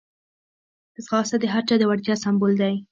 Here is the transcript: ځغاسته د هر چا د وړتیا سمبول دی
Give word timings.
ځغاسته 1.03 1.37
د 1.39 1.45
هر 1.53 1.63
چا 1.67 1.75
د 1.79 1.83
وړتیا 1.89 2.15
سمبول 2.23 2.53
دی 2.61 2.73